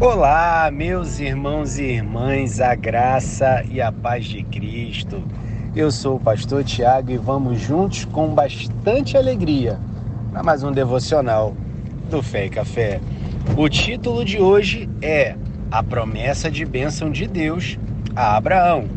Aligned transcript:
Olá, 0.00 0.72
meus 0.72 1.20
irmãos 1.20 1.78
e 1.78 1.84
irmãs, 1.84 2.60
a 2.60 2.74
graça 2.74 3.64
e 3.70 3.80
a 3.80 3.92
paz 3.92 4.24
de 4.24 4.42
Cristo. 4.42 5.22
Eu 5.74 5.92
sou 5.92 6.16
o 6.16 6.20
pastor 6.20 6.64
Tiago 6.64 7.12
e 7.12 7.16
vamos 7.16 7.60
juntos 7.60 8.04
com 8.04 8.34
bastante 8.34 9.16
alegria 9.16 9.78
para 10.32 10.42
mais 10.42 10.64
um 10.64 10.72
devocional 10.72 11.56
do 12.10 12.20
Fé 12.24 12.46
e 12.46 12.50
Café. 12.50 13.00
O 13.56 13.68
título 13.68 14.24
de 14.24 14.40
hoje 14.40 14.90
é 15.00 15.36
A 15.70 15.80
Promessa 15.80 16.50
de 16.50 16.66
Bênção 16.66 17.08
de 17.08 17.28
Deus 17.28 17.78
a 18.16 18.36
Abraão. 18.36 18.88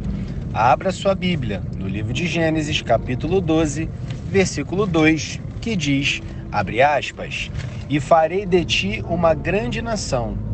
Abra 0.52 0.92
sua 0.92 1.14
Bíblia 1.14 1.62
no 1.78 1.88
livro 1.88 2.12
de 2.12 2.26
Gênesis, 2.26 2.82
capítulo 2.82 3.40
12, 3.40 3.88
versículo 4.32 4.88
2, 4.88 5.40
que 5.62 5.76
diz, 5.76 6.24
abre 6.52 6.82
aspas, 6.82 7.52
e 7.88 8.00
farei 8.00 8.48
de 8.48 8.66
ti 8.66 9.06
uma 9.08 9.36
grande 9.36 9.80
nação 9.80 10.47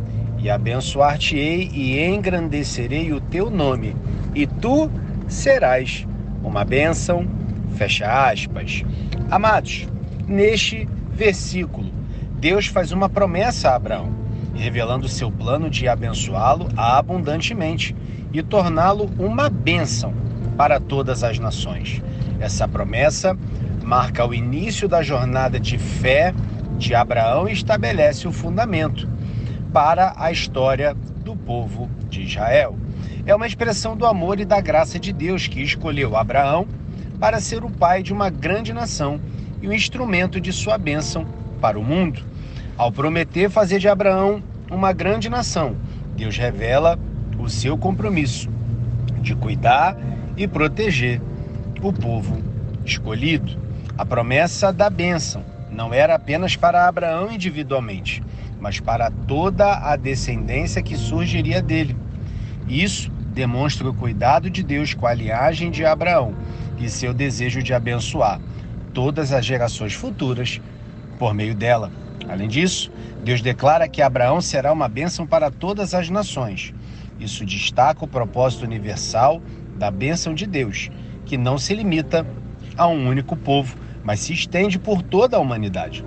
e 0.44 0.50
abençoar-te-ei 0.50 1.72
e 1.74 2.04
engrandecerei 2.06 3.14
o 3.14 3.22
teu 3.22 3.50
nome, 3.50 3.96
e 4.36 4.46
tu 4.46 4.92
serás 5.26 6.06
uma 6.44 6.66
bênção. 6.66 7.26
Fecha 7.78 8.30
aspas. 8.30 8.84
Amados, 9.32 9.88
neste 10.28 10.88
versículo, 11.12 11.90
Deus 12.40 12.68
faz 12.68 12.92
uma 12.92 13.08
promessa 13.08 13.70
a 13.70 13.76
Abraão, 13.76 14.12
revelando 14.54 15.08
seu 15.08 15.32
plano 15.32 15.70
de 15.70 15.88
abençoá-lo 15.88 16.68
abundantemente 16.76 17.96
e 18.34 18.44
torná-lo 18.44 19.10
uma 19.18 19.50
bênção 19.50 20.14
para 20.58 20.78
todas 20.78 21.24
as 21.24 21.40
nações. 21.40 22.02
Essa 22.40 22.68
promessa 22.68 23.38
marca 23.82 24.26
o 24.26 24.34
início 24.34 24.90
da 24.90 25.02
jornada 25.02 25.58
de 25.58 25.78
fé 25.78 26.34
de 26.78 26.94
Abraão 26.94 27.48
e 27.48 27.54
estabelece 27.54 28.28
o 28.28 28.32
fundamento 28.32 29.08
para 29.74 30.14
a 30.16 30.32
história 30.32 30.94
do 30.94 31.36
povo 31.36 31.90
de 32.08 32.22
Israel. 32.22 32.78
É 33.26 33.34
uma 33.34 33.48
expressão 33.48 33.98
do 33.98 34.06
amor 34.06 34.40
e 34.40 34.46
da 34.46 34.62
graça 34.62 35.00
de 35.00 35.12
Deus 35.12 35.48
que 35.48 35.62
escolheu 35.62 36.16
Abraão 36.16 36.68
para 37.20 37.42
ser 37.42 37.64
o 37.64 37.72
pai 37.72 38.04
de 38.04 38.14
uma 38.14 38.30
grande 38.30 38.72
nação 38.72 39.20
e 39.62 39.68
o 39.68 39.74
instrumento 39.74 40.40
de 40.40 40.54
sua 40.54 40.78
bênção 40.78 41.26
para 41.60 41.80
o 41.80 41.84
mundo. 41.84 42.22
Ao 42.78 42.92
prometer 42.92 43.50
fazer 43.50 43.80
de 43.80 43.88
Abraão 43.88 44.44
uma 44.70 44.94
grande 44.94 45.28
nação, 45.28 45.76
Deus 46.16 46.38
revela 46.38 47.00
o 47.40 47.50
seu 47.50 47.76
compromisso 47.76 48.50
de 49.22 49.34
cuidar 49.34 49.98
e 50.38 50.48
proteger 50.48 51.20
o 51.82 51.92
povo 51.92 52.38
escolhido. 52.86 53.58
A 53.98 54.06
promessa 54.06 54.72
da 54.72 54.90
bênção 54.90 55.44
não 55.72 55.94
era 55.94 56.14
apenas 56.14 56.56
para 56.56 56.88
Abraão 56.88 57.32
individualmente, 57.32 58.22
mas 58.64 58.80
para 58.80 59.12
toda 59.12 59.74
a 59.74 59.98
descendência 59.98 60.82
que 60.82 60.96
surgiria 60.96 61.62
dele. 61.62 61.98
Isso 62.66 63.12
demonstra 63.12 63.90
o 63.90 63.94
cuidado 63.94 64.50
de 64.50 64.64
Deus 64.64 64.94
com 64.94 65.06
a 65.06 65.14
linhagem 65.14 65.70
de 65.70 65.84
Abraão 65.84 66.34
e 66.80 66.90
seu 66.90 67.14
desejo 67.14 67.62
de 67.62 67.74
abençoar 67.74 68.40
todas 68.94 69.34
as 69.34 69.46
gerações 69.46 69.94
futuras 69.94 70.62
por 71.20 71.34
meio 71.34 71.54
dela. 71.54 71.92
Além 72.30 72.48
disso, 72.48 72.90
Deus 73.22 73.42
declara 73.42 73.90
que 73.90 74.02
Abraão 74.02 74.40
será 74.40 74.72
uma 74.72 74.88
bênção 74.88 75.28
para 75.28 75.52
todas 75.52 75.94
as 75.94 76.10
nações. 76.10 76.74
Isso 77.20 77.46
destaca 77.46 78.06
o 78.06 78.08
propósito 78.08 78.64
universal 78.64 79.42
da 79.76 79.92
bênção 79.92 80.34
de 80.34 80.48
Deus, 80.48 80.90
que 81.26 81.38
não 81.38 81.58
se 81.58 81.76
limita 81.76 82.26
a 82.78 82.88
um 82.88 83.10
único 83.10 83.36
povo, 83.36 83.76
mas 84.06 84.22
se 84.22 84.32
estende 84.32 84.80
por 84.80 85.02
toda 85.02 85.36
a 85.36 85.40
humanidade. 85.42 86.06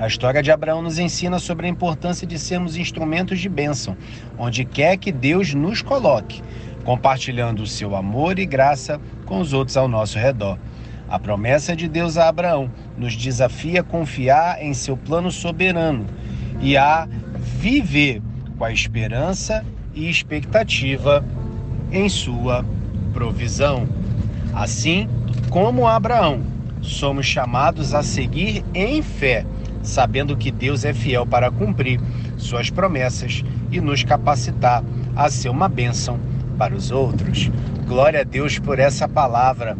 A 0.00 0.06
história 0.06 0.42
de 0.42 0.50
Abraão 0.50 0.80
nos 0.80 0.98
ensina 0.98 1.38
sobre 1.38 1.66
a 1.66 1.68
importância 1.68 2.26
de 2.26 2.38
sermos 2.38 2.74
instrumentos 2.74 3.38
de 3.38 3.50
bênção, 3.50 3.94
onde 4.38 4.64
quer 4.64 4.96
que 4.96 5.12
Deus 5.12 5.52
nos 5.52 5.82
coloque, 5.82 6.42
compartilhando 6.84 7.62
o 7.62 7.66
seu 7.66 7.94
amor 7.94 8.38
e 8.38 8.46
graça 8.46 8.98
com 9.26 9.40
os 9.40 9.52
outros 9.52 9.76
ao 9.76 9.86
nosso 9.86 10.18
redor. 10.18 10.58
A 11.06 11.18
promessa 11.18 11.76
de 11.76 11.86
Deus 11.86 12.16
a 12.16 12.28
Abraão 12.28 12.70
nos 12.96 13.14
desafia 13.14 13.82
a 13.82 13.84
confiar 13.84 14.64
em 14.64 14.72
seu 14.72 14.96
plano 14.96 15.30
soberano 15.30 16.06
e 16.62 16.78
a 16.78 17.06
viver 17.36 18.22
com 18.56 18.64
a 18.64 18.72
esperança 18.72 19.62
e 19.94 20.08
expectativa 20.08 21.22
em 21.92 22.08
sua 22.08 22.64
provisão. 23.12 23.86
Assim 24.54 25.06
como 25.50 25.86
Abraão, 25.86 26.40
somos 26.80 27.26
chamados 27.26 27.92
a 27.92 28.02
seguir 28.02 28.64
em 28.72 29.02
fé 29.02 29.44
sabendo 29.82 30.36
que 30.36 30.50
Deus 30.50 30.84
é 30.84 30.92
fiel 30.92 31.26
para 31.26 31.50
cumprir 31.50 32.00
suas 32.36 32.70
promessas 32.70 33.44
e 33.70 33.80
nos 33.80 34.04
capacitar 34.04 34.84
a 35.16 35.30
ser 35.30 35.48
uma 35.48 35.68
bênção 35.68 36.18
para 36.58 36.74
os 36.74 36.90
outros. 36.90 37.50
Glória 37.86 38.20
a 38.20 38.24
Deus 38.24 38.58
por 38.58 38.78
essa 38.78 39.08
palavra. 39.08 39.76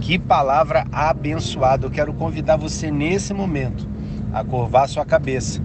Que 0.00 0.18
palavra 0.18 0.86
abençoada. 0.92 1.86
Eu 1.86 1.90
quero 1.90 2.12
convidar 2.12 2.56
você 2.56 2.90
nesse 2.90 3.34
momento 3.34 3.88
a 4.32 4.44
curvar 4.44 4.88
sua 4.88 5.04
cabeça, 5.04 5.60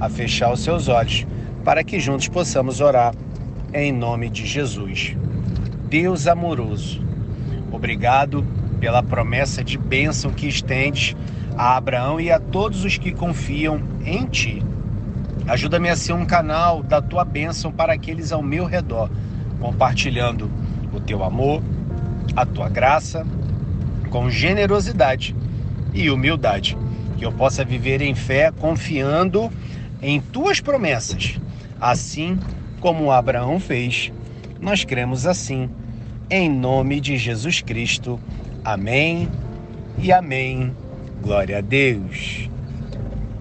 a 0.00 0.08
fechar 0.08 0.52
os 0.52 0.60
seus 0.60 0.88
olhos, 0.88 1.26
para 1.64 1.84
que 1.84 2.00
juntos 2.00 2.28
possamos 2.28 2.80
orar 2.80 3.14
em 3.72 3.92
nome 3.92 4.30
de 4.30 4.46
Jesus. 4.46 5.16
Deus 5.88 6.26
amoroso, 6.26 7.00
obrigado 7.70 8.44
pela 8.86 9.02
promessa 9.02 9.64
de 9.64 9.76
bênção 9.76 10.30
que 10.30 10.46
estendes 10.46 11.16
a 11.58 11.76
Abraão 11.76 12.20
e 12.20 12.30
a 12.30 12.38
todos 12.38 12.84
os 12.84 12.96
que 12.96 13.10
confiam 13.10 13.82
em 14.04 14.24
ti. 14.26 14.62
Ajuda-me 15.44 15.88
a 15.88 15.96
ser 15.96 16.12
um 16.12 16.24
canal 16.24 16.84
da 16.84 17.02
tua 17.02 17.24
bênção 17.24 17.72
para 17.72 17.94
aqueles 17.94 18.30
ao 18.30 18.44
meu 18.44 18.64
redor, 18.64 19.10
compartilhando 19.58 20.48
o 20.92 21.00
teu 21.00 21.24
amor, 21.24 21.64
a 22.36 22.46
tua 22.46 22.68
graça, 22.68 23.26
com 24.08 24.30
generosidade 24.30 25.34
e 25.92 26.08
humildade. 26.08 26.78
Que 27.16 27.26
eu 27.26 27.32
possa 27.32 27.64
viver 27.64 28.00
em 28.00 28.14
fé, 28.14 28.52
confiando 28.52 29.50
em 30.00 30.20
tuas 30.20 30.60
promessas, 30.60 31.40
assim 31.80 32.38
como 32.78 33.10
Abraão 33.10 33.58
fez. 33.58 34.12
Nós 34.60 34.84
cremos 34.84 35.26
assim, 35.26 35.68
em 36.30 36.48
nome 36.48 37.00
de 37.00 37.16
Jesus 37.16 37.60
Cristo. 37.60 38.20
Amém 38.66 39.28
e 39.96 40.10
amém. 40.10 40.74
Glória 41.22 41.58
a 41.58 41.60
Deus. 41.60 42.50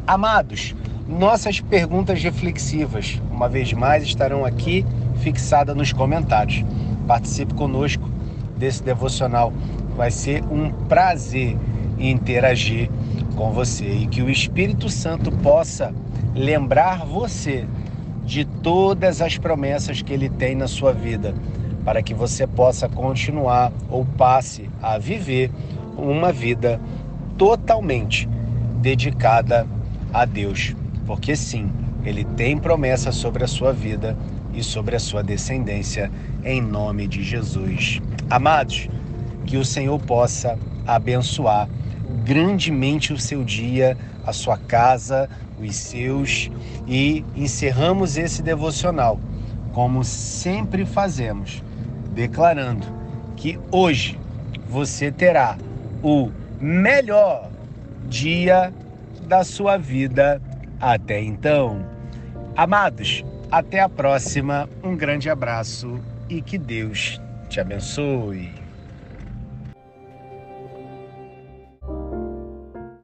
Amados, 0.06 0.76
nossas 1.08 1.60
perguntas 1.60 2.22
reflexivas, 2.22 3.20
uma 3.32 3.50
vez 3.50 3.74
mais, 3.74 4.04
estarão 4.04 4.46
aqui 4.46 4.86
fixadas 5.24 5.76
nos 5.76 5.92
comentários. 5.92 6.64
Participe 7.08 7.56
conosco 7.56 8.08
desse 8.56 8.84
devocional. 8.84 9.52
Vai 9.98 10.12
ser 10.12 10.44
um 10.44 10.70
prazer 10.70 11.58
interagir 11.98 12.88
com 13.36 13.52
você 13.52 13.90
e 13.90 14.06
que 14.06 14.22
o 14.22 14.30
Espírito 14.30 14.90
Santo 14.90 15.32
possa 15.32 15.92
lembrar 16.36 17.04
você 17.04 17.66
de 18.24 18.46
todas 18.46 19.24
as 19.24 19.40
promessas 19.40 20.04
que 20.04 20.14
ele 20.14 20.30
tem 20.30 20.54
na 20.54 20.68
sua 20.68 20.94
vida, 20.94 21.34
para 21.86 22.02
que 22.02 22.14
você 22.14 22.46
possa 22.48 22.90
continuar 22.90 23.72
ou 23.90 24.04
passe 24.04 24.70
a 24.82 24.98
viver 24.98 25.52
uma 25.96 26.34
vida 26.34 26.82
totalmente 27.38 28.28
dedicada 28.82 29.68
a 30.12 30.26
Deus, 30.26 30.76
porque 31.06 31.36
sim, 31.36 31.70
Ele 32.04 32.26
tem 32.26 32.58
promessa 32.58 33.12
sobre 33.12 33.44
a 33.44 33.48
sua 33.48 33.72
vida 33.72 34.18
e 34.54 34.64
sobre 34.64 34.96
a 34.96 35.00
sua 35.00 35.22
descendência, 35.22 36.12
em 36.44 36.60
nome 36.62 37.08
de 37.08 37.24
Jesus. 37.24 38.02
Amados, 38.30 38.90
que 39.46 39.58
o 39.58 39.66
Senhor 39.66 40.00
possa 40.00 40.58
abençoar 40.88 41.70
grandemente 42.24 43.14
o 43.14 43.20
seu 43.20 43.44
dia, 43.44 43.98
a 44.26 44.34
sua 44.34 44.58
casa, 44.58 45.30
os 45.60 45.76
seus 45.76 46.50
e 46.88 47.24
encerramos 47.36 48.18
esse 48.18 48.42
devocional, 48.42 49.20
como 49.74 50.04
sempre 50.04 50.86
fazemos, 50.86 51.64
declarando 52.16 52.88
que 53.36 53.60
hoje 53.72 54.18
você 54.68 55.12
terá 55.12 55.58
o 56.02 56.32
melhor 56.60 57.52
dia 58.08 58.74
da 59.28 59.44
sua 59.44 59.78
vida 59.78 60.42
até 60.80 61.22
então. 61.22 61.86
Amados, 62.56 63.24
até 63.52 63.82
a 63.82 63.90
próxima. 63.90 64.70
Um 64.82 64.96
grande 64.96 65.30
abraço 65.30 66.00
e 66.30 66.42
que 66.42 66.58
Deus 66.58 67.22
te 67.50 67.60
abençoe. 67.60 68.65